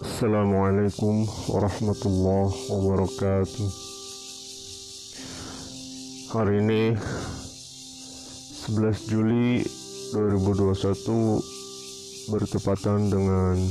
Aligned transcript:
Assalamualaikum 0.00 1.28
warahmatullahi 1.52 2.56
wabarakatuh. 2.72 3.68
Hari 6.32 6.64
ini 6.64 6.96
11 8.72 9.12
Juli 9.12 9.60
2021 10.16 12.32
bertepatan 12.32 13.12
dengan 13.12 13.60
1 13.60 13.68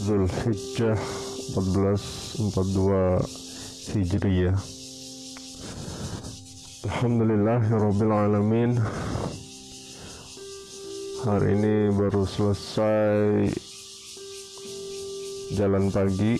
Zulhijjah 0.00 0.96
1442 1.52 3.92
Hijriyah. 3.92 4.56
Alhamdulillahirrabbilalamin 6.88 8.80
Hari 11.26 11.58
ini 11.58 11.90
baru 11.90 12.22
selesai 12.22 13.50
jalan 15.58 15.90
pagi. 15.90 16.38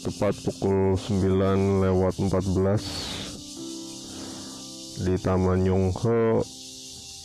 Tepat 0.00 0.32
pukul 0.40 0.96
9 0.96 1.84
lewat 1.84 2.16
14 2.16 5.04
di 5.04 5.20
Taman 5.20 5.68
Yonghe 5.68 6.40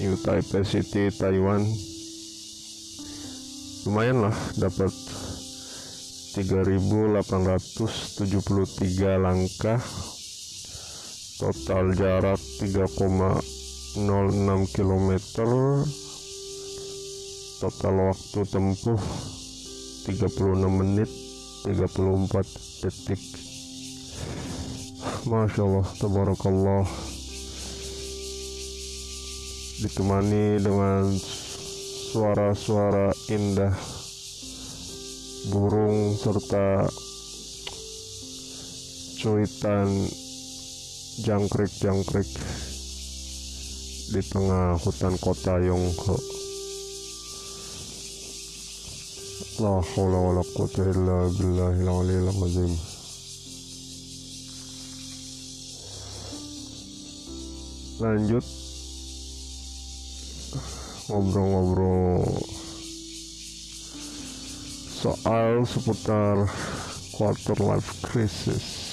New 0.03 0.19
Taipei 0.19 0.67
City 0.67 1.07
Taiwan. 1.15 1.63
Lumayan 3.87 4.27
lah 4.27 4.35
dapat 4.59 4.91
3873 6.35 9.15
langkah. 9.15 9.79
Total 11.39 11.85
jarak 11.95 12.43
3, 12.59 12.83
06 13.91 14.71
km 14.71 15.11
total 17.59 17.95
waktu 18.07 18.39
tempuh 18.47 19.01
36 20.07 20.63
menit 20.71 21.11
34 21.67 22.87
detik. 22.87 23.21
Masya 25.27 25.61
Allah 25.67 25.87
Tabarakallah. 25.99 26.87
Ditemani 29.83 30.57
dengan 30.63 31.11
suara-suara 32.15 33.11
indah 33.27 33.75
burung 35.51 36.15
serta 36.15 36.87
cuitan 39.19 39.89
jangkrik-jangkrik 41.27 42.29
di 44.11 44.19
tengah 44.19 44.75
hutan 44.75 45.15
kota 45.23 45.55
Yonghe. 45.63 46.17
La 49.63 49.79
haula 49.79 50.19
wala 50.19 50.43
quwwata 50.51 50.83
illa 50.83 51.17
billahil 51.31 51.87
aliyil 51.87 52.27
azim. 52.43 52.73
Lanjut 58.03 58.45
ngobrol-ngobrol 61.07 62.23
soal 64.99 65.63
seputar 65.63 66.47
quarter 67.15 67.57
life 67.63 67.95
crisis 68.03 68.90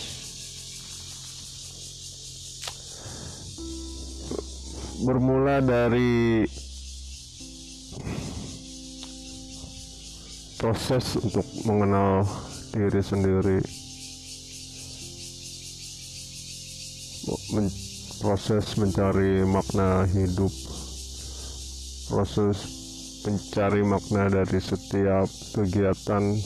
bermula 5.06 5.62
dari 5.62 6.42
proses 10.58 11.14
untuk 11.22 11.46
mengenal 11.62 12.26
diri 12.74 13.02
sendiri. 13.02 13.58
Men 17.54 17.70
proses 18.18 18.74
mencari 18.74 19.46
makna 19.46 20.08
hidup. 20.10 20.50
Proses 22.08 22.58
mencari 23.28 23.82
makna 23.84 24.30
dari 24.32 24.58
setiap 24.58 25.28
kegiatan 25.52 26.38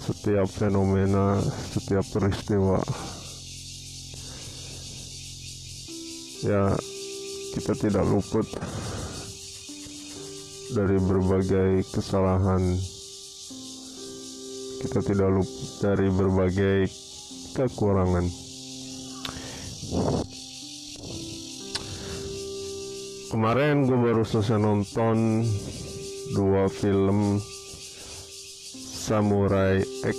setiap 0.00 0.48
fenomena 0.50 1.38
setiap 1.70 2.02
peristiwa 2.10 2.82
ya 6.40 6.72
kita 7.52 7.72
tidak 7.76 8.04
luput 8.06 8.46
dari 10.70 10.96
berbagai 11.02 11.82
kesalahan. 11.90 12.62
Kita 14.80 15.00
tidak 15.04 15.28
luput 15.28 15.70
dari 15.82 16.08
berbagai 16.08 16.78
kekurangan. 17.58 18.24
Kemarin 23.30 23.86
gue 23.86 23.98
baru 23.98 24.22
selesai 24.26 24.58
nonton 24.58 25.46
dua 26.34 26.66
film 26.70 27.38
Samurai 29.10 29.82
X. 30.06 30.18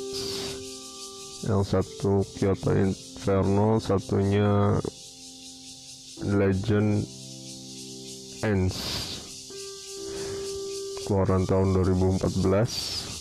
Yang 1.48 1.62
satu 1.74 2.22
Kyoto 2.38 2.72
Inferno 2.76 3.82
satunya 3.82 4.78
Legend 6.26 7.02
Ends. 8.46 8.78
Keluaran 11.06 11.50
tahun 11.50 11.74
2014 11.82 13.12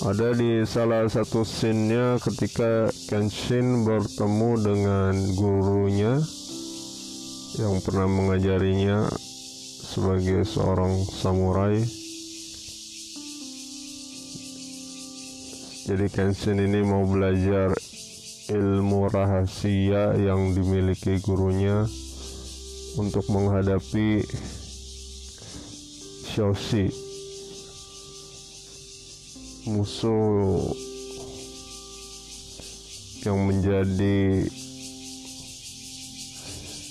ada 0.00 0.32
di 0.32 0.64
salah 0.64 1.04
satu 1.12 1.44
scene-nya 1.44 2.16
ketika 2.24 2.88
Kenshin 3.12 3.84
bertemu 3.84 4.50
dengan 4.64 5.12
gurunya 5.36 6.16
yang 7.60 7.76
pernah 7.84 8.08
mengajarinya 8.08 9.12
sebagai 9.84 10.48
seorang 10.48 11.04
samurai. 11.04 11.84
Jadi 15.84 16.06
Kenshin 16.08 16.64
ini 16.64 16.80
mau 16.80 17.04
belajar 17.04 17.76
ilmu 18.50 19.06
rahasia 19.06 20.18
yang 20.18 20.50
dimiliki 20.58 21.22
gurunya 21.22 21.86
untuk 22.98 23.22
menghadapi 23.30 24.26
Xiaoxi. 26.34 26.90
Musuh 29.70 30.66
yang 33.22 33.38
menjadi 33.46 34.50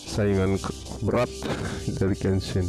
saingan 0.07 0.55
berat 1.03 1.27
dari 1.99 2.15
Kenshin. 2.15 2.63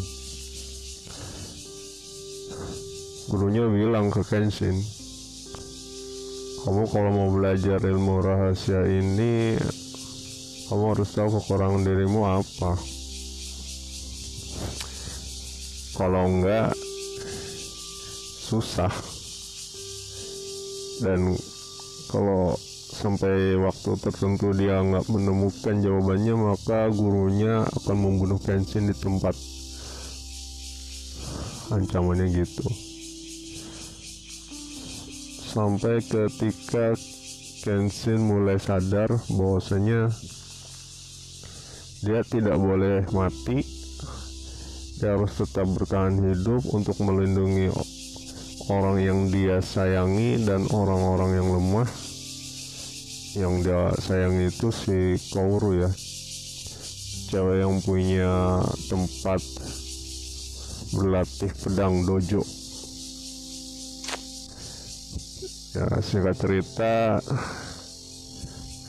Gurunya 3.30 3.70
bilang 3.70 4.10
ke 4.10 4.26
Kenshin 4.26 4.82
kamu 6.60 6.84
kalau 6.92 7.08
mau 7.08 7.28
belajar 7.32 7.80
ilmu 7.80 8.20
rahasia 8.20 8.84
ini 8.84 9.56
kamu 10.68 10.92
harus 10.92 11.10
tahu 11.16 11.40
kekurangan 11.40 11.82
dirimu 11.82 12.20
apa. 12.20 12.72
Kalau 15.96 16.22
enggak 16.28 16.70
susah. 18.44 18.92
Dan 21.00 21.32
kalau 22.12 22.54
sampai 23.00 23.56
waktu 23.56 23.90
tertentu 23.96 24.52
dia 24.52 24.84
nggak 24.84 25.08
menemukan 25.08 25.80
jawabannya 25.80 26.34
maka 26.36 26.92
gurunya 26.92 27.64
akan 27.64 27.96
membunuh 27.96 28.36
Kenshin 28.36 28.92
di 28.92 28.94
tempat 28.94 29.32
ancamannya 31.72 32.28
gitu 32.36 32.89
sampai 35.50 35.98
ketika 35.98 36.94
Kenshin 37.60 38.22
mulai 38.22 38.56
sadar 38.56 39.10
bahwasanya 39.26 40.08
dia 42.06 42.22
tidak 42.22 42.56
boleh 42.56 43.02
mati 43.10 43.60
dia 45.02 45.16
harus 45.16 45.32
tetap 45.32 45.66
bertahan 45.74 46.22
hidup 46.22 46.60
untuk 46.70 46.94
melindungi 47.02 47.72
orang 48.70 49.00
yang 49.02 49.18
dia 49.32 49.58
sayangi 49.58 50.44
dan 50.44 50.68
orang-orang 50.70 51.40
yang 51.40 51.48
lemah. 51.56 51.88
Yang 53.32 53.54
dia 53.64 53.82
sayangi 53.96 54.44
itu 54.52 54.68
si 54.68 55.16
Kauru 55.32 55.80
ya. 55.80 55.90
Cewek 57.32 57.64
yang 57.64 57.80
punya 57.80 58.60
tempat 58.92 59.40
berlatih 60.92 61.48
pedang 61.64 62.04
dojo 62.04 62.44
ya 65.70 65.86
singkat 66.02 66.34
cerita 66.34 67.22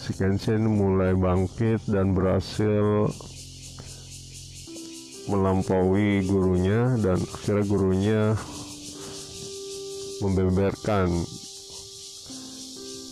si 0.02 0.18
Kenshin 0.18 0.66
mulai 0.66 1.14
bangkit 1.14 1.86
dan 1.86 2.18
berhasil 2.18 3.06
melampaui 5.30 6.26
gurunya 6.26 6.98
dan 7.06 7.22
akhirnya 7.22 7.64
gurunya 7.70 8.22
membeberkan 10.26 11.06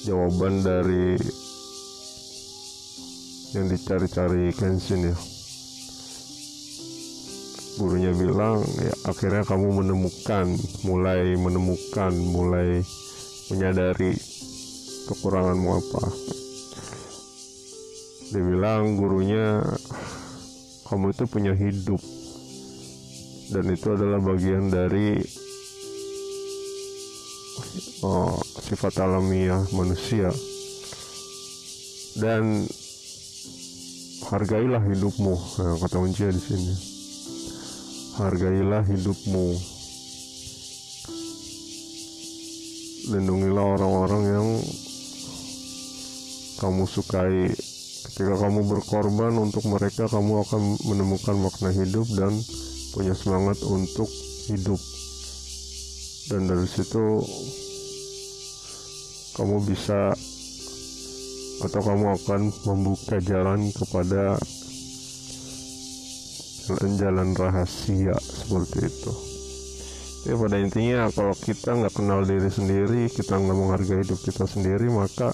jawaban 0.10 0.66
dari 0.66 1.14
yang 3.54 3.66
dicari-cari 3.70 4.50
Kenshin 4.58 5.14
ya. 5.14 5.18
Gurunya 7.78 8.12
bilang 8.18 8.66
ya 8.82 8.94
akhirnya 9.06 9.46
kamu 9.46 9.86
menemukan 9.86 10.58
mulai 10.90 11.38
menemukan 11.38 12.12
mulai 12.34 12.82
menyadari 13.50 14.14
kekuranganmu 15.10 15.70
apa. 15.74 16.04
Dia 18.30 18.46
bilang 18.46 18.94
gurunya 18.94 19.58
kamu 20.86 21.14
itu 21.14 21.26
punya 21.26 21.54
hidup. 21.58 22.02
Dan 23.50 23.66
itu 23.74 23.90
adalah 23.90 24.22
bagian 24.22 24.70
dari 24.70 25.18
oh, 28.06 28.38
sifat 28.62 29.02
alamiah 29.02 29.66
manusia. 29.74 30.30
Dan 32.22 32.70
hargailah 34.30 34.86
hidupmu 34.86 35.34
nah, 35.34 35.76
kata 35.82 35.98
kuncinya 35.98 36.34
di 36.38 36.42
sini. 36.42 36.74
Hargailah 38.22 38.86
hidupmu 38.86 39.79
lindungilah 43.10 43.66
orang-orang 43.78 44.24
yang 44.30 44.48
kamu 46.62 46.84
sukai. 46.86 47.50
Ketika 48.10 48.36
kamu 48.36 48.68
berkorban 48.68 49.34
untuk 49.38 49.66
mereka 49.70 50.06
kamu 50.10 50.44
akan 50.46 50.62
menemukan 50.86 51.36
makna 51.40 51.72
hidup 51.74 52.06
dan 52.14 52.34
punya 52.94 53.14
semangat 53.18 53.58
untuk 53.66 54.10
hidup. 54.50 54.80
Dan 56.30 56.46
dari 56.46 56.68
situ 56.70 57.26
kamu 59.40 59.58
bisa 59.66 60.14
atau 61.60 61.82
kamu 61.84 62.06
akan 62.16 62.42
membuka 62.70 63.18
jalan 63.20 63.72
kepada 63.76 64.38
jalan-jalan 66.70 67.34
rahasia 67.34 68.16
seperti 68.22 68.88
itu 68.88 69.39
ya 70.28 70.36
pada 70.36 70.58
intinya 70.60 71.08
kalau 71.16 71.32
kita 71.38 71.80
nggak 71.80 71.96
kenal 71.96 72.28
diri 72.28 72.52
sendiri 72.52 73.08
kita 73.08 73.40
nggak 73.40 73.56
menghargai 73.56 74.04
hidup 74.04 74.20
kita 74.20 74.44
sendiri 74.44 74.92
maka 74.92 75.32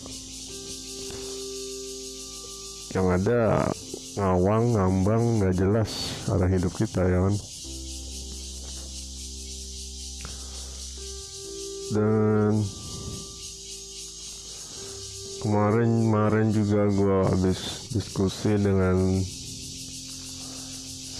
yang 2.96 3.12
ada 3.12 3.68
ngawang 4.16 4.72
ngambang 4.72 5.24
nggak 5.44 5.56
jelas 5.60 6.24
arah 6.32 6.48
hidup 6.48 6.72
kita 6.80 7.04
ya 7.04 7.20
kan? 7.28 7.36
Dan 11.92 12.64
kemarin-kemarin 15.44 16.48
juga 16.56 16.88
gue 16.88 17.18
habis 17.36 17.92
diskusi 17.92 18.56
dengan 18.56 18.96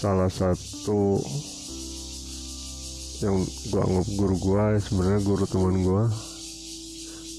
salah 0.00 0.32
satu 0.32 1.20
yang 3.24 3.40
gue 3.40 3.80
anggap 3.80 4.08
guru 4.20 4.36
gue 4.36 4.64
sebenarnya 4.76 5.20
guru 5.24 5.44
teman 5.48 5.76
gue 5.80 6.04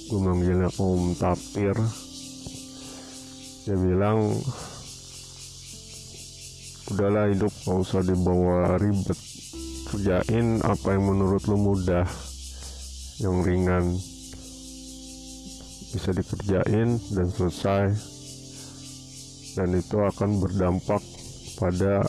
gue 0.07 0.23
manggilnya 0.23 0.71
Om 0.79 1.19
Tapir. 1.19 1.75
Dia 3.67 3.75
bilang 3.75 4.31
udahlah 6.87 7.27
hidup 7.27 7.51
gak 7.67 7.77
usah 7.83 8.01
dibawa 8.07 8.79
ribet. 8.79 9.19
Kerjain 9.91 10.63
apa 10.63 10.95
yang 10.95 11.11
menurut 11.11 11.43
lu 11.51 11.59
mudah 11.59 12.07
yang 13.19 13.43
ringan. 13.43 13.99
Bisa 15.91 16.15
dikerjain 16.15 16.95
dan 17.11 17.27
selesai. 17.27 17.85
Dan 19.59 19.75
itu 19.75 19.97
akan 19.99 20.39
berdampak 20.39 21.03
pada 21.59 22.07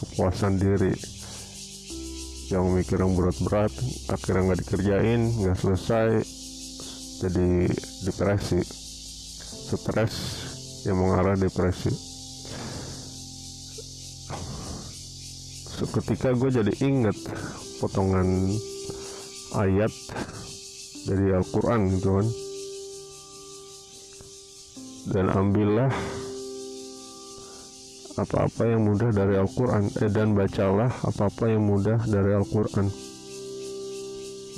kepuasan 0.00 0.56
diri 0.56 1.19
yang 2.50 2.66
mikir 2.74 2.98
yang 2.98 3.14
berat-berat 3.14 3.70
akhirnya 4.10 4.50
nggak 4.50 4.60
dikerjain 4.66 5.20
nggak 5.38 5.56
selesai 5.58 6.08
jadi 7.20 7.68
depresi. 8.08 8.64
Stres 9.70 10.14
yang 10.88 10.98
mengarah 10.98 11.36
depresi. 11.36 11.92
Seketika 15.78 16.32
gue 16.32 16.50
jadi 16.50 16.72
inget 16.80 17.16
potongan 17.78 18.56
ayat 19.56 19.92
dari 21.04 21.26
Al-Quran 21.36 21.80
gitu 21.92 22.08
kan. 22.18 22.28
Dan 25.12 25.26
ambillah 25.28 25.92
apa-apa 28.20 28.62
yang 28.68 28.84
mudah 28.84 29.08
dari 29.10 29.40
Al-Quran. 29.40 29.88
Eh, 30.04 30.10
dan 30.12 30.36
bacalah 30.36 30.92
apa-apa 31.08 31.44
yang 31.48 31.64
mudah 31.64 31.98
dari 32.04 32.36
Al-Quran. 32.36 32.86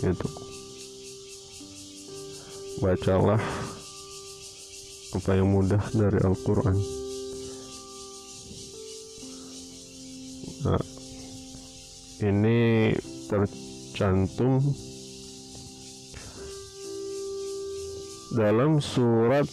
Gitu. 0.02 0.28
Bacalah 2.82 3.42
apa 5.12 5.30
yang 5.36 5.52
mudah 5.52 5.82
dari 5.92 6.18
Al-Quran. 6.24 6.76
Nah 10.62 10.84
ini 12.22 12.90
tercantum 13.28 14.62
dalam 18.32 18.80
surat 18.80 19.44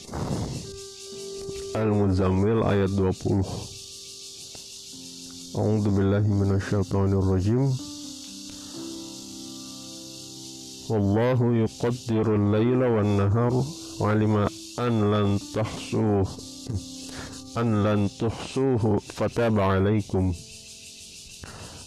Al-Muzammil 1.75 2.63
ayat 2.63 2.89
20 2.95 3.78
أعوذ 5.57 5.90
بالله 5.90 6.28
من 6.28 6.56
الشيطان 6.56 7.13
الرجيم. 7.13 7.74
والله 10.90 11.40
يقدر 11.56 12.36
الليل 12.36 12.84
والنهار 12.84 13.63
وعلم 14.00 14.48
أن 14.80 15.12
لن 15.12 15.40
تحصوه 15.56 16.28
أن 17.57 17.84
لن 17.84 18.10
تحصوه 18.20 18.98
فتاب 18.98 19.60
عليكم. 19.60 20.34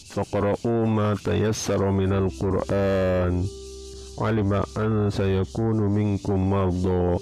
فاقرؤوا 0.07 0.87
ما 0.87 1.15
تيسر 1.25 1.91
من 1.91 2.13
القرآن 2.13 3.45
علم 4.19 4.63
أن 4.77 5.11
سيكون 5.11 5.77
منكم 5.77 6.51
مرضى. 6.51 7.19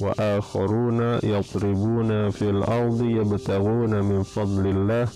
وآخرون 0.00 1.00
يضربون 1.22 2.30
في 2.30 2.50
الأرض 2.50 3.02
يبتغون 3.02 4.00
من 4.00 4.22
فضل 4.22 4.66
الله 4.66 5.08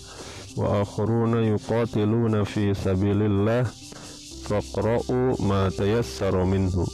وآخرون 0.58 1.34
يقاتلون 1.44 2.44
في 2.44 2.74
سبيل 2.74 3.22
الله 3.22 3.63
فاقرأوا 4.46 5.36
ما 5.39 5.70
تيسر 5.70 6.44
منه 6.44 6.86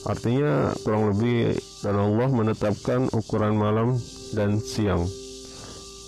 Artinya 0.00 0.72
kurang 0.80 1.12
lebih 1.12 1.60
dan 1.84 2.00
Allah 2.00 2.28
menetapkan 2.32 3.12
ukuran 3.12 3.52
malam 3.52 4.00
dan 4.32 4.56
siang. 4.56 5.04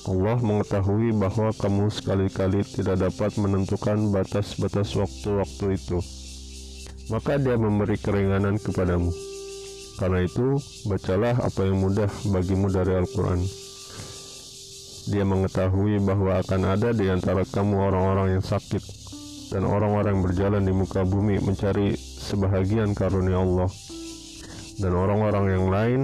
Allah 0.09 0.41
mengetahui 0.41 1.13
bahwa 1.13 1.53
kamu 1.53 1.93
sekali-kali 1.93 2.65
tidak 2.65 3.05
dapat 3.05 3.37
menentukan 3.37 4.09
batas-batas 4.09 4.97
waktu-waktu 4.97 5.77
itu. 5.77 6.01
Maka 7.13 7.37
dia 7.37 7.61
memberi 7.61 8.01
keringanan 8.01 8.57
kepadamu. 8.57 9.13
Karena 10.01 10.25
itu, 10.25 10.57
bacalah 10.89 11.37
apa 11.37 11.61
yang 11.69 11.85
mudah 11.85 12.09
bagimu 12.33 12.73
dari 12.73 12.97
Al-Quran. 12.97 13.45
Dia 15.08 15.24
mengetahui 15.24 16.04
bahwa 16.04 16.44
akan 16.44 16.62
ada 16.76 16.92
di 16.92 17.08
antara 17.08 17.48
kamu 17.48 17.80
orang-orang 17.80 18.38
yang 18.38 18.44
sakit 18.44 18.84
dan 19.56 19.64
orang-orang 19.64 20.20
yang 20.20 20.24
berjalan 20.28 20.64
di 20.68 20.74
muka 20.76 21.08
bumi 21.08 21.40
mencari 21.40 21.96
sebahagian 21.96 22.92
karunia 22.92 23.40
Allah 23.40 23.72
dan 24.84 24.92
orang-orang 24.92 25.46
yang 25.56 25.66
lain 25.72 26.02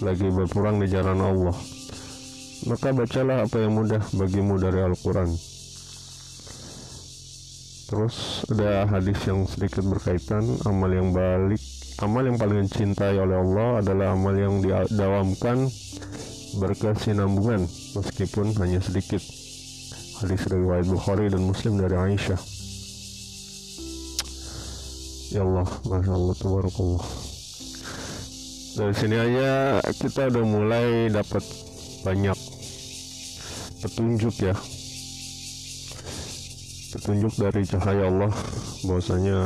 lagi 0.00 0.30
berperang 0.30 0.78
di 0.78 0.86
jalan 0.86 1.18
Allah. 1.18 1.56
Maka 2.70 2.94
bacalah 2.94 3.44
apa 3.44 3.56
yang 3.58 3.74
mudah 3.74 4.02
bagimu 4.14 4.62
dari 4.62 4.80
Al-Quran. 4.84 5.30
Terus 7.90 8.46
ada 8.46 8.86
hadis 8.86 9.18
yang 9.26 9.42
sedikit 9.50 9.82
berkaitan 9.82 10.46
amal 10.62 10.94
yang 10.94 11.10
balik 11.10 11.58
Amal 12.00 12.24
yang 12.24 12.40
paling 12.40 12.64
dicintai 12.64 13.20
oleh 13.20 13.36
Allah 13.36 13.84
adalah 13.84 14.16
amal 14.16 14.32
yang 14.32 14.64
didawamkan 14.64 15.68
berkesinambungan 16.58 17.68
meskipun 17.94 18.50
hanya 18.58 18.82
sedikit. 18.82 19.22
Hadis 20.20 20.42
riwayat 20.50 20.84
Bukhari 20.90 21.30
dan 21.30 21.46
Muslim 21.46 21.78
dari 21.78 21.96
Aisyah. 21.96 22.40
Ya 25.30 25.46
Allah, 25.46 25.68
Masya 25.86 26.12
Allah, 26.12 26.34
Tabarakallah. 26.34 27.04
Dari 28.70 28.94
sini 28.94 29.16
aja 29.18 29.78
kita 29.94 30.30
udah 30.30 30.44
mulai 30.46 31.10
dapat 31.10 31.42
banyak 32.00 32.38
petunjuk 33.80 34.34
ya 34.44 34.56
petunjuk 36.92 37.32
dari 37.40 37.64
cahaya 37.64 38.08
Allah 38.12 38.32
bahwasanya 38.84 39.38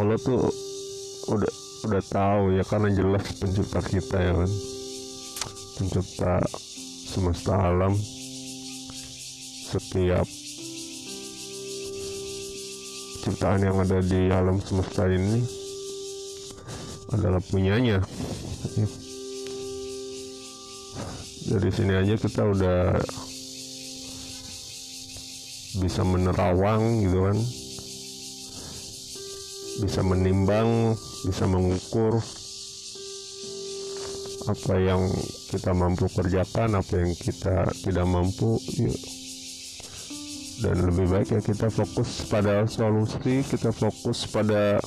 Allah 0.00 0.16
tuh 0.20 0.48
udah 1.28 1.61
udah 1.82 2.02
tahu 2.06 2.54
ya 2.54 2.64
karena 2.66 2.88
jelas 2.94 3.24
pencipta 3.38 3.80
kita 3.82 4.16
ya 4.18 4.32
kan. 4.34 4.50
Pencipta 5.78 6.32
semesta 7.08 7.54
alam. 7.58 7.94
Setiap 9.72 10.26
ciptaan 13.22 13.64
yang 13.64 13.78
ada 13.80 14.04
di 14.04 14.28
alam 14.28 14.60
semesta 14.60 15.08
ini 15.08 15.40
adalah 17.12 17.40
punyanya. 17.48 18.02
Ya. 18.76 18.88
dari 21.52 21.68
sini 21.68 21.92
aja 21.92 22.14
kita 22.16 22.48
udah 22.48 22.96
bisa 25.82 26.00
menerawang 26.00 27.04
gitu 27.04 27.28
kan 27.28 27.38
bisa 29.82 29.98
menimbang 30.06 30.94
bisa 31.26 31.42
mengukur 31.50 32.22
apa 34.46 34.74
yang 34.78 35.02
kita 35.50 35.74
mampu 35.74 36.06
kerjakan 36.06 36.78
apa 36.78 36.94
yang 36.98 37.10
kita 37.18 37.66
tidak 37.82 38.06
mampu 38.06 38.58
yuk. 38.78 38.98
dan 40.62 40.78
lebih 40.86 41.06
baik 41.10 41.28
ya 41.34 41.40
kita 41.42 41.66
fokus 41.66 42.30
pada 42.30 42.62
solusi 42.70 43.42
kita 43.42 43.74
fokus 43.74 44.30
pada 44.30 44.78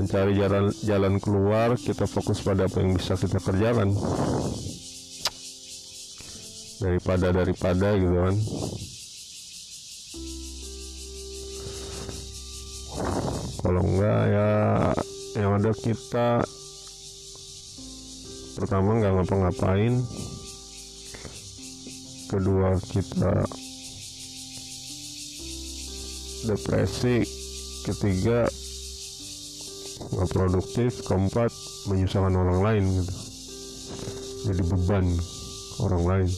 mencari 0.00 0.32
jalan 0.36 0.72
jalan 0.84 1.14
keluar 1.20 1.76
kita 1.76 2.08
fokus 2.08 2.40
pada 2.40 2.68
apa 2.68 2.80
yang 2.80 2.96
bisa 2.96 3.16
kita 3.20 3.36
kerjakan 3.40 3.92
daripada 6.80 7.32
daripada 7.34 7.88
gitu 7.96 8.16
kan 8.16 8.36
kalau 13.68 13.84
enggak 13.84 14.22
ya 14.32 14.50
yang 15.36 15.60
ada 15.60 15.76
kita. 15.76 16.40
Pertama 18.56 18.96
nggak 18.96 19.12
ngapa-ngapain. 19.12 19.92
Kedua 22.32 22.80
kita 22.80 23.44
depresi. 26.48 27.28
Ketiga 27.84 28.48
nggak 30.16 30.28
produktif. 30.32 31.04
Keempat 31.04 31.52
menyusahkan 31.92 32.32
orang 32.32 32.60
lain 32.64 32.84
gitu. 32.88 33.14
Jadi 34.48 34.62
beban 34.64 35.04
orang 35.84 36.04
lain. 36.08 36.30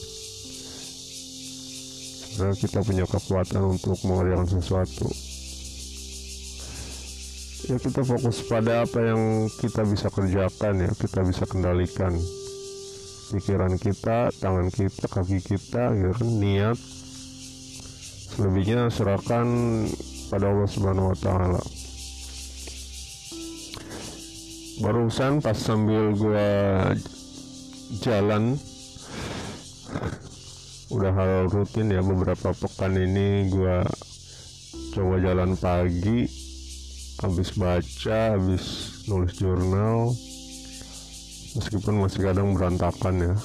Karena 2.35 2.55
kita 2.59 2.83
punya 2.83 3.07
kekuatan 3.07 3.63
untuk 3.71 3.95
mengerjakan 4.03 4.47
sesuatu 4.51 5.30
ya 7.71 7.79
kita 7.79 8.03
fokus 8.03 8.43
pada 8.51 8.83
apa 8.83 8.99
yang 8.99 9.47
kita 9.47 9.87
bisa 9.87 10.11
kerjakan 10.11 10.83
ya 10.83 10.91
kita 10.91 11.23
bisa 11.23 11.47
kendalikan. 11.47 12.11
Pikiran 13.31 13.79
kita 13.79 14.27
tangan 14.43 14.67
kita 14.67 15.07
kaki 15.07 15.39
kita 15.39 15.95
gitu 15.95 16.11
kan 16.11 16.29
niat. 16.43 16.75
Selebihnya 18.35 18.91
serahkan 18.91 19.47
pada 20.27 20.51
Allah 20.51 20.67
Subhanahu 20.67 21.15
wa 21.15 21.17
taala. 21.23 21.63
Barusan 24.83 25.39
pas 25.39 25.55
sambil 25.55 26.11
gua 26.19 26.91
jalan 28.03 28.59
udah 30.91 31.11
hal 31.15 31.47
rutin 31.47 31.87
ya 31.87 32.03
beberapa 32.03 32.51
pekan 32.51 32.99
ini 32.99 33.47
gua 33.47 33.87
coba 34.91 35.23
jalan 35.23 35.55
pagi 35.55 36.40
habis 37.21 37.53
baca 37.53 38.33
habis 38.33 38.65
nulis 39.05 39.37
jurnal 39.37 40.09
meskipun 41.53 42.01
masih 42.01 42.25
kadang 42.25 42.57
berantakan 42.57 43.15
ya 43.21 43.35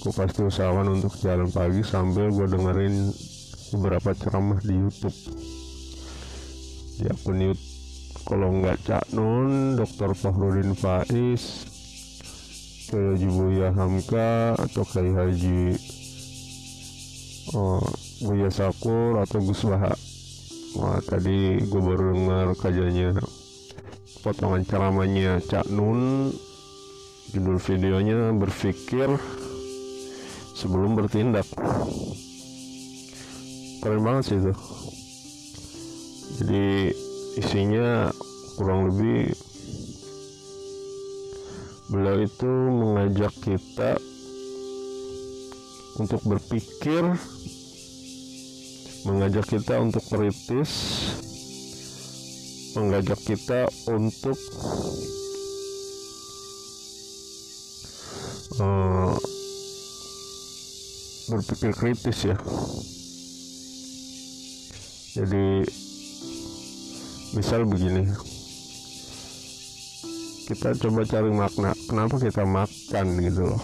gue 0.00 0.12
pasti 0.16 0.42
usahakan 0.42 0.98
untuk 0.98 1.14
jalan 1.22 1.46
pagi 1.54 1.86
sambil 1.86 2.26
gue 2.34 2.50
dengerin 2.50 3.14
beberapa 3.70 4.10
ceramah 4.18 4.58
di 4.66 4.74
YouTube 4.74 5.18
di 6.98 7.06
akun 7.06 7.38
YouTube 7.38 7.70
kalau 8.26 8.50
nggak 8.50 8.78
Cak 8.82 9.04
Nun 9.14 9.78
Dr. 9.78 10.10
Fahrudin 10.18 10.74
Faiz 10.74 11.70
Kiai 12.90 13.14
Haji 13.14 13.28
Buya 13.30 13.70
Hamka 13.78 14.58
atau 14.58 14.82
Kiai 14.82 15.14
Haji 15.14 15.78
oh, 17.54 17.86
Buya 18.26 18.50
Sakur 18.50 19.22
atau 19.22 19.38
Gus 19.38 19.62
Baha 19.62 20.09
Wah 20.78 21.02
tadi 21.02 21.58
gue 21.66 21.82
baru 21.82 22.14
dengar 22.14 22.54
kajiannya 22.54 23.18
potongan 24.22 24.62
ceramahnya 24.62 25.42
Cak 25.42 25.66
Nun. 25.72 26.30
Judul 27.30 27.58
videonya 27.62 28.34
berpikir 28.34 29.06
sebelum 30.54 30.98
bertindak. 30.98 31.46
Keren 33.82 34.02
banget 34.02 34.22
sih 34.30 34.38
itu. 34.38 34.54
Jadi 36.38 36.66
isinya 37.38 38.10
kurang 38.54 38.90
lebih 38.90 39.34
beliau 41.90 42.22
itu 42.22 42.50
mengajak 42.70 43.34
kita 43.42 43.98
untuk 45.98 46.22
berpikir 46.22 47.02
mengajak 49.04 49.46
kita 49.48 49.80
untuk 49.80 50.04
kritis. 50.08 50.72
Mengajak 52.76 53.18
kita 53.26 53.66
untuk 53.90 54.38
uh, 58.62 59.16
berpikir 61.30 61.70
kritis 61.74 62.18
ya. 62.30 62.36
Jadi 65.18 65.66
misal 67.34 67.66
begini. 67.66 68.06
Kita 70.46 70.74
coba 70.78 71.06
cari 71.06 71.30
makna. 71.30 71.74
Kenapa 71.86 72.18
kita 72.18 72.42
makan 72.46 73.06
gitu 73.22 73.42
loh? 73.50 73.62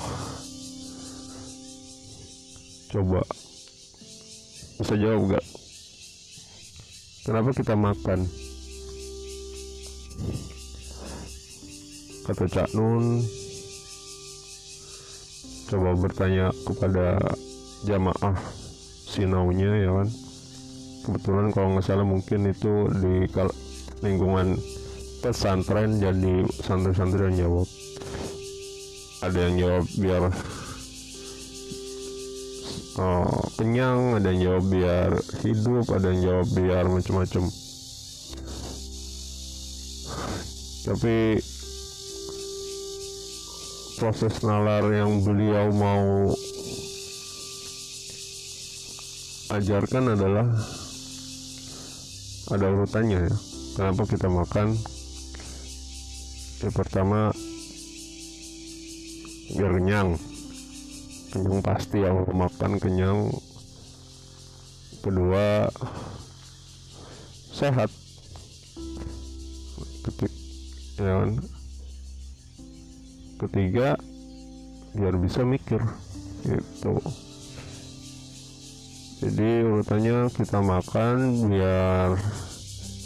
Coba 2.90 3.21
bisa 4.87 5.02
jawab 5.02 5.35
gak 5.35 5.47
kenapa 7.26 7.50
kita 7.59 7.75
makan? 7.75 8.23
Kata 12.23 12.47
Cak 12.47 12.71
Nun. 12.78 13.19
Coba 15.66 15.90
bertanya 15.99 16.55
kepada 16.62 17.19
jamaah 17.83 18.38
sinaunya 19.11 19.75
ya 19.75 19.90
kan? 19.90 20.09
Kebetulan 21.02 21.50
kalau 21.50 21.75
nggak 21.75 21.83
salah 21.83 22.07
mungkin 22.07 22.47
itu 22.47 22.87
di 23.02 23.26
lingkungan 24.07 24.55
pesantren 25.19 25.99
jadi 25.99 26.47
santri-santri 26.62 27.35
yang 27.35 27.50
jawab. 27.50 27.66
Ada 29.26 29.38
yang 29.50 29.55
jawab 29.59 29.85
biar 29.99 30.23
oh, 33.00 33.29
kenyang 33.57 34.21
ada 34.21 34.33
yang 34.33 34.41
jawab 34.41 34.65
biar 34.69 35.11
hidup 35.45 35.85
ada 35.93 36.07
yang 36.12 36.21
jawab 36.25 36.49
biar 36.57 36.85
macam-macam 36.88 37.45
tapi 40.87 41.43
proses 43.97 44.45
nalar 44.45 44.87
yang 44.93 45.25
beliau 45.25 45.73
mau 45.73 46.31
ajarkan 49.57 50.15
adalah 50.15 50.47
ada 52.53 52.67
urutannya 52.71 53.26
ya. 53.26 53.37
Kenapa 53.75 54.03
kita 54.07 54.29
makan? 54.31 54.79
Yang 56.62 56.75
pertama 56.76 57.35
biar 59.59 59.73
kenyang 59.75 60.09
kenyang 61.37 61.61
pasti 61.61 62.00
yang 62.00 62.25
makan 62.33 62.81
kenyang. 62.81 63.28
Kedua 65.05 65.69
sehat. 67.52 67.93
Ketik, 70.07 70.33
ya 70.97 71.12
kan? 71.21 71.31
ketiga 73.37 74.00
biar 74.97 75.14
bisa 75.21 75.45
mikir 75.45 75.81
gitu. 76.40 76.97
Jadi 79.21 79.64
urutannya 79.64 80.28
kita 80.33 80.61
makan 80.61 81.16
biar 81.52 82.16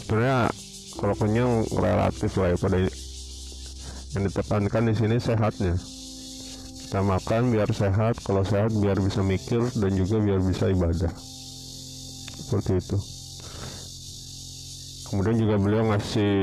sebenarnya 0.03 0.51
kalau 0.99 1.15
kenyang 1.19 1.67
relatif 1.75 2.31
lah 2.39 2.55
ya 2.55 2.57
pada 2.59 2.77
yang 4.11 4.23
ditekankan 4.27 4.83
di 4.91 4.93
sini 4.95 5.15
sehatnya 5.19 5.75
kita 6.91 7.07
makan 7.07 7.55
biar 7.55 7.71
sehat 7.71 8.19
kalau 8.19 8.43
sehat 8.43 8.75
biar 8.75 8.99
bisa 8.99 9.23
mikir 9.23 9.63
dan 9.79 9.95
juga 9.95 10.19
biar 10.19 10.43
bisa 10.43 10.75
ibadah. 10.75 11.07
Seperti 12.35 12.83
itu. 12.83 12.99
Kemudian 15.07 15.39
juga 15.39 15.55
beliau 15.55 15.87
ngasih 15.87 16.35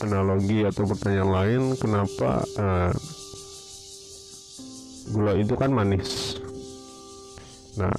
analogi 0.00 0.64
atau 0.64 0.88
pertanyaan 0.88 1.28
lain 1.28 1.62
kenapa 1.76 2.40
uh, 2.56 2.88
gula 5.12 5.36
itu 5.36 5.52
kan 5.52 5.68
manis. 5.68 6.40
Nah 7.76 7.92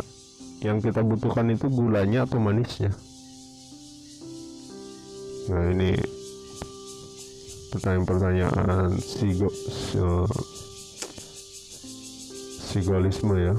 yang 0.65 0.81
kita 0.81 1.05
butuhkan 1.05 1.45
itu 1.53 1.69
gulanya 1.69 2.25
atau 2.25 2.41
manisnya? 2.41 2.89
Nah 5.53 5.61
ini 5.77 6.18
pertanyaan-pertanyaan 7.71 8.97
sigo 8.99 9.49
sigolisme 12.69 13.35
ya. 13.37 13.55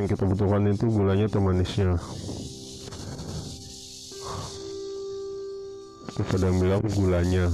Yang 0.00 0.06
kita 0.16 0.24
butuhkan 0.24 0.72
itu 0.72 0.86
gulanya 0.88 1.26
atau 1.28 1.40
manisnya? 1.44 2.00
Terus 6.12 6.28
ada 6.38 6.44
yang 6.48 6.58
bilang 6.60 6.82
gulanya 6.96 7.46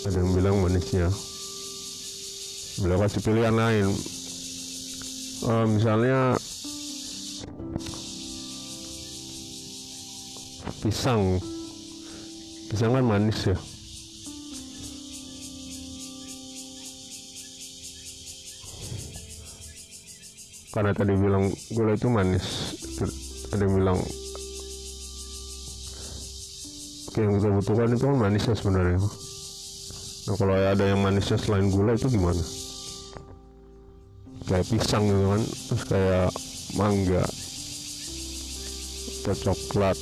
ada 0.00 0.16
yang 0.16 0.32
bilang 0.32 0.56
manisnya. 0.64 1.12
Beliau 2.80 2.98
kasih 3.04 3.20
pilihan 3.20 3.52
lain. 3.52 3.88
Uh, 5.44 5.64
misalnya 5.68 6.36
pisang. 10.80 11.36
Pisang 12.72 12.96
kan 12.96 13.04
manis 13.04 13.40
ya. 13.44 13.56
Karena 20.70 20.94
tadi 20.96 21.12
bilang 21.18 21.52
gula 21.76 21.92
itu 21.92 22.08
manis. 22.08 22.46
Ada 23.50 23.66
yang 23.66 23.74
bilang 23.76 23.98
yang 27.18 27.36
kita 27.36 27.50
butuhkan 27.52 27.90
itu 27.90 28.04
kan 28.06 28.16
manisnya 28.16 28.54
sebenarnya. 28.54 29.00
Nah 30.30 30.34
kalau 30.38 30.54
ada 30.54 30.84
yang 30.86 31.00
manisnya 31.02 31.36
selain 31.36 31.68
gula 31.68 31.98
itu 31.98 32.06
gimana? 32.06 32.44
Kayak 34.46 34.66
pisang 34.70 35.04
gitu 35.10 35.24
kan 35.26 35.42
terus 35.42 35.84
kayak 35.90 36.30
mangga 36.78 37.24
atau 39.20 39.52
coklat 39.52 39.98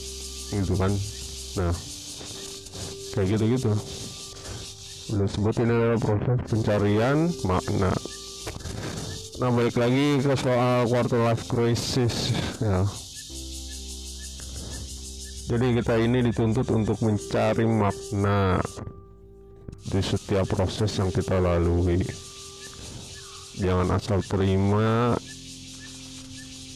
gitu 0.52 0.75
kan 0.76 0.93
nah 1.57 1.75
kayak 3.17 3.26
gitu 3.37 3.45
gitu 3.57 3.73
udah 5.09 5.28
sebut 5.28 5.55
ini 5.64 5.73
adalah 5.73 6.00
proses 6.00 6.38
pencarian 6.49 7.19
makna 7.49 7.93
nah 9.38 9.50
balik 9.55 9.76
lagi 9.78 10.21
ke 10.21 10.35
soal 10.37 10.85
quarter 10.90 11.21
life 11.25 11.47
crisis 11.49 12.37
ya 12.61 12.85
jadi 15.49 15.81
kita 15.81 15.97
ini 15.97 16.21
dituntut 16.28 16.69
untuk 16.76 17.00
mencari 17.00 17.64
makna 17.64 18.61
di 19.88 20.05
setiap 20.05 20.45
proses 20.52 20.93
yang 21.00 21.09
kita 21.09 21.40
lalui. 21.40 22.05
Jangan 23.57 23.97
asal 23.97 24.21
terima 24.28 25.17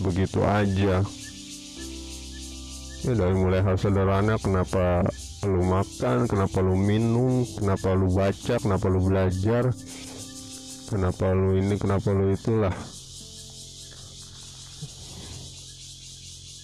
begitu 0.01 0.41
aja. 0.41 1.05
Ya 3.03 3.19
dari 3.19 3.35
mulai 3.35 3.67
hal 3.67 3.75
sederhana 3.75 4.39
kenapa 4.39 5.03
lu 5.43 5.63
makan, 5.67 6.31
kenapa 6.31 6.63
lu 6.63 6.79
minum, 6.79 7.43
kenapa 7.59 7.99
lu 7.99 8.07
baca, 8.15 8.63
kenapa 8.63 8.87
lu 8.87 9.03
belajar, 9.03 9.75
kenapa 10.87 11.35
lu 11.35 11.59
ini, 11.59 11.75
kenapa 11.83 12.15
lu 12.15 12.31
itulah. 12.31 12.71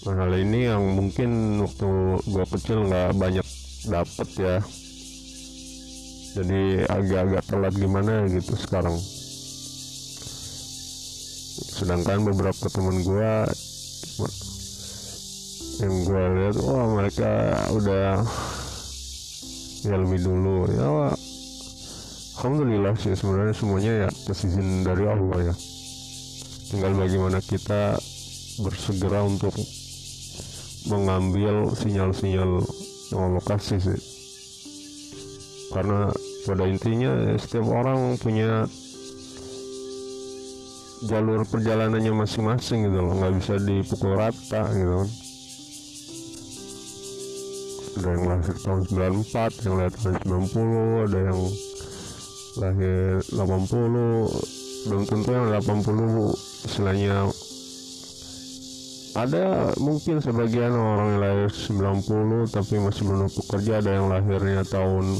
nah 0.09 0.24
hal 0.24 0.33
ini 0.40 0.64
yang 0.64 0.81
mungkin 0.96 1.61
waktu 1.61 1.88
gua 2.33 2.46
kecil 2.48 2.88
nggak 2.88 3.12
banyak 3.20 3.44
dapet 3.92 4.29
ya 4.40 4.57
jadi 6.33 6.88
agak-agak 6.88 7.44
telat 7.44 7.74
gimana 7.77 8.24
gitu 8.33 8.57
sekarang 8.57 8.96
sedangkan 11.77 12.24
beberapa 12.24 12.64
teman 12.72 13.05
gua 13.05 13.44
yang 15.78 15.94
gua 16.10 16.26
lihat 16.34 16.56
wah 16.58 16.86
mereka 16.90 17.30
udah 17.70 18.26
ya 19.86 19.94
lebih 19.94 20.20
dulu. 20.26 20.66
Ya 20.74 21.14
alhamdulillah 22.38 22.94
sih 22.98 23.14
sebenarnya 23.14 23.54
semuanya 23.54 23.92
ya 24.06 24.08
kesizin 24.26 24.82
dari 24.82 25.06
Allah 25.06 25.54
ya. 25.54 25.54
Tinggal 26.68 26.92
bagaimana 26.98 27.38
kita 27.38 27.94
bersegera 28.58 29.22
untuk 29.22 29.54
mengambil 30.90 31.70
sinyal-sinyal 31.78 32.58
yang 33.14 33.20
Allah 33.22 33.44
kasih 33.46 33.78
sih. 33.78 34.00
Karena 35.70 36.10
pada 36.42 36.64
intinya 36.66 37.38
setiap 37.38 37.70
orang 37.70 38.18
punya 38.18 38.66
jalur 41.06 41.46
perjalanannya 41.46 42.12
masing-masing 42.18 42.90
gitu 42.90 42.98
loh. 42.98 43.14
Nggak 43.14 43.34
bisa 43.38 43.54
dipukul 43.62 44.18
rata 44.18 44.66
gitu 44.74 45.06
kan 45.06 45.27
ada 47.98 48.14
yang 48.14 48.24
lahir 48.30 48.54
tahun 48.62 48.80
94 48.87 49.66
yang 49.66 49.74
lahir 49.74 49.94
tahun 49.98 50.16
90 50.22 51.06
ada 51.11 51.18
yang 51.18 51.40
lahir 52.58 53.18
80 53.34 54.87
belum 54.87 55.02
tentu 55.11 55.30
yang 55.34 55.46
80 55.50 56.66
istilahnya. 56.70 57.26
Ada 59.18 59.74
mungkin 59.82 60.22
sebagian 60.22 60.70
orang 60.78 61.18
yang 61.18 61.20
lahir 61.26 61.50
90 61.50 62.54
tapi 62.54 62.78
masih 62.78 63.02
belum 63.02 63.26
bekerja 63.34 63.82
ada 63.82 63.90
yang 63.98 64.06
lahirnya 64.06 64.62
tahun 64.62 65.18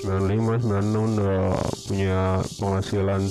95 0.00 0.64
96 0.64 1.20
udah 1.20 1.40
punya 1.84 2.20
penghasilan 2.56 3.22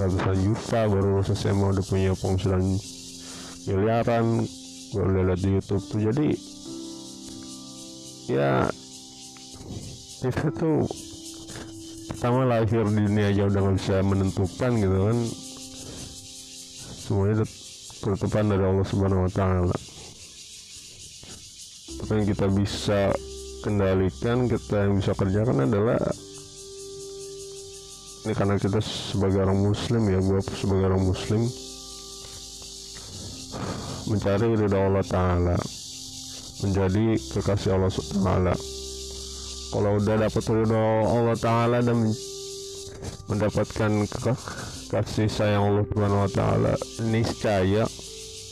ratusan 0.00 0.36
juta 0.40 0.80
baru 0.88 1.06
lulus 1.16 1.32
SMA 1.36 1.66
udah 1.76 1.84
punya 1.84 2.12
penghasilan 2.16 2.64
miliaran 3.68 4.48
gue 4.88 5.04
lihat 5.04 5.40
di 5.44 5.50
YouTube 5.60 5.84
tuh. 5.84 6.00
Jadi 6.00 6.28
ya 8.28 8.68
kita 10.20 10.52
tuh 10.52 10.84
pertama 12.12 12.44
lahir 12.44 12.84
di 12.92 13.00
dunia 13.08 13.32
aja 13.32 13.48
udah 13.48 13.60
nggak 13.64 13.76
bisa 13.80 13.96
menentukan 14.04 14.70
gitu 14.76 14.98
kan 15.08 15.18
semuanya 17.08 17.44
ketetapan 17.98 18.44
dari 18.52 18.64
Allah 18.68 18.86
Subhanahu 18.86 19.24
wa 19.26 19.32
taala. 19.32 19.76
Apa 22.04 22.10
yang 22.14 22.26
kita 22.30 22.46
bisa 22.52 23.10
kendalikan, 23.64 24.46
kita 24.46 24.86
yang 24.86 25.00
bisa 25.02 25.12
kerjakan 25.18 25.66
adalah 25.66 25.98
ini 28.28 28.34
karena 28.36 28.60
kita 28.60 28.78
sebagai 28.84 29.40
orang 29.40 29.56
muslim 29.56 30.04
ya, 30.04 30.20
gue 30.20 30.40
sebagai 30.52 30.84
orang 30.92 31.00
muslim 31.00 31.42
mencari 34.08 34.46
ridha 34.52 34.78
Allah 34.78 35.04
taala, 35.08 35.56
menjadi 36.64 37.20
kekasih 37.34 37.78
Allah 37.78 37.92
taala. 37.92 38.54
Kalau 39.68 39.90
udah 40.00 40.16
dapat 40.16 40.44
ridha 40.48 40.84
Allah 41.04 41.36
taala 41.36 41.78
dan 41.84 42.08
mendapatkan 43.28 43.92
kasih 44.88 45.28
sayang 45.28 45.68
Allah 45.68 45.84
Subhanahu 45.84 46.24
wa 46.24 46.30
taala 46.32 46.72
niscaya 47.12 47.84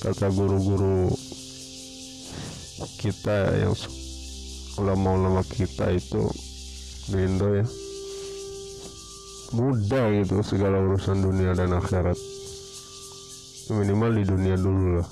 kata 0.05 0.29
guru-guru 0.29 1.09
kita 3.01 3.57
yang 3.57 3.73
ulama-ulama 4.77 5.41
kita 5.49 5.97
itu 5.97 6.29
di 7.09 7.25
ya 7.25 7.65
mudah 9.57 10.05
gitu 10.21 10.45
segala 10.45 10.77
urusan 10.85 11.25
dunia 11.25 11.57
dan 11.57 11.73
akhirat 11.73 12.19
minimal 13.73 14.13
di 14.13 14.25
dunia 14.29 14.57
dulu 14.61 15.01
lah 15.01 15.09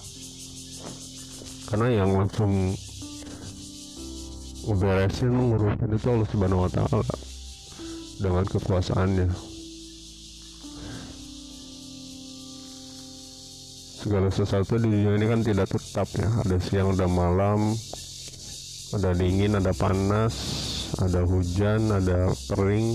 karena 1.73 2.05
yang 2.05 2.11
langsung 2.13 2.77
ngeberesin 4.65 5.33
ngurusin 5.33 5.91
itu 5.93 6.07
Allah 6.09 6.29
Subhanahu 6.29 6.65
wa 6.65 6.71
taala 6.73 7.17
dengan 8.21 8.45
kekuasaannya. 8.49 9.29
Segala 14.05 14.29
sesuatu 14.29 14.77
di 14.77 14.89
dunia 14.89 15.17
ini 15.17 15.27
kan 15.29 15.41
tidak 15.41 15.69
tetap 15.73 16.09
ya. 16.13 16.29
Ada 16.45 16.57
siang 16.61 16.93
ada 16.93 17.09
malam 17.09 17.73
ada 18.95 19.11
dingin 19.17 19.57
ada 19.57 19.73
panas 19.73 20.35
ada 21.01 21.25
hujan 21.25 21.89
ada 21.89 22.29
kering. 22.53 22.89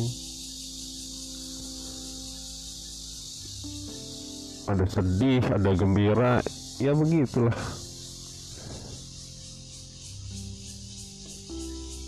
Ada 4.69 4.85
sedih 4.85 5.41
ada 5.49 5.69
gembira. 5.73 6.45
Ya 6.77 6.93
begitulah 6.93 7.57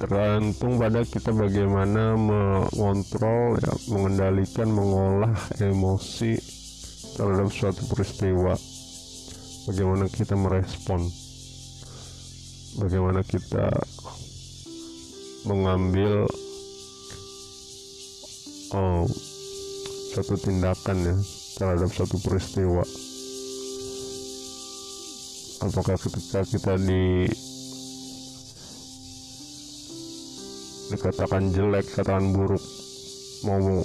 tergantung 0.02 0.82
pada 0.82 1.06
kita 1.06 1.30
bagaimana 1.30 2.18
mengontrol 2.18 3.54
ya 3.62 3.70
mengendalikan 3.94 4.66
mengolah 4.74 5.30
emosi 5.62 6.42
terhadap 7.14 7.54
suatu 7.54 7.86
peristiwa. 7.86 8.58
Bagaimana 9.70 10.10
kita 10.10 10.34
merespon. 10.34 11.06
Bagaimana 12.82 13.22
kita 13.22 13.70
mengambil 15.46 16.26
oh, 18.74 19.06
satu 20.18 20.34
tindakan 20.34 20.98
ya 20.98 21.18
terhadap 21.62 21.94
satu 21.94 22.18
peristiwa. 22.26 22.82
Apakah 25.62 25.94
ketika 25.94 26.42
kita 26.42 26.74
di 26.82 27.30
dikatakan 30.91 31.49
jelek 31.56 31.88
katakan 31.95 32.36
buruk. 32.36 32.62
Mau 33.47 33.82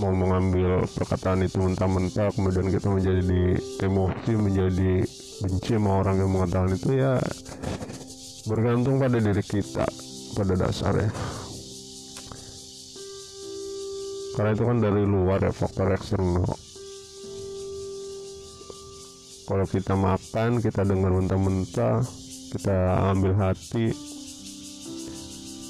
mau 0.00 0.12
mengambil 0.16 0.86
perkataan 0.96 1.44
itu 1.44 1.60
mentah-mentah 1.60 2.32
kemudian 2.32 2.72
kita 2.72 2.88
menjadi 2.88 3.20
di 3.20 3.42
emosi 3.84 4.32
menjadi 4.32 4.92
benci 5.44 5.72
sama 5.76 6.00
orang 6.00 6.16
yang 6.24 6.30
mengatakan 6.32 6.72
itu 6.72 6.90
ya 6.96 7.20
bergantung 8.48 8.96
pada 8.96 9.20
diri 9.20 9.44
kita 9.44 9.84
pada 10.36 10.54
dasarnya. 10.56 11.12
Karena 14.38 14.50
itu 14.56 14.64
kan 14.64 14.78
dari 14.80 15.02
luar 15.04 15.44
ya 15.44 15.52
faktor 15.52 15.92
eksternal. 15.92 16.48
Kalau 19.44 19.66
kita 19.66 19.98
makan 19.98 20.62
kita 20.62 20.86
dengar 20.86 21.10
mentah-mentah 21.10 22.06
kita 22.50 22.76
ambil 23.14 23.34
hati 23.38 23.90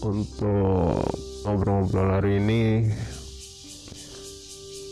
untuk 0.00 1.04
ngobrol-ngobrol 1.44 2.08
hari 2.08 2.40
ini 2.40 2.88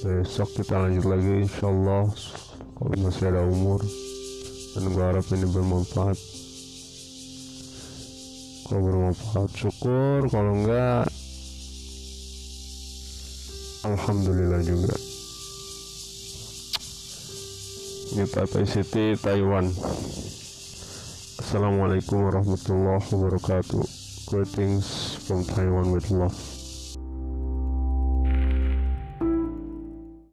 besok 0.04 0.52
kita 0.62 0.78
lanjut 0.78 1.04
lagi 1.10 1.48
insyaallah 1.48 2.06
kalau 2.78 2.94
masih 3.02 3.26
ada 3.34 3.42
umur. 3.42 3.82
Dan 4.78 4.94
gue 4.94 5.02
harap 5.02 5.26
ini 5.34 5.46
bermanfaat. 5.50 6.18
Kalau 8.70 8.80
bermanfaat 8.86 9.50
syukur. 9.58 10.30
Kalau 10.30 10.52
enggak 10.54 11.10
alhamdulillah 13.82 14.62
juga. 14.62 14.94
Ini 18.14 18.24
Taipei 18.30 18.66
City 18.70 19.18
Taiwan. 19.18 19.66
Assalamualaikum 21.42 22.22
warahmatullahi 22.22 23.02
wabarakatuh. 23.02 23.97
Greetings 24.28 25.14
from 25.26 25.42
Taiwan 25.42 25.90
with 25.90 26.10
love. 26.10 26.47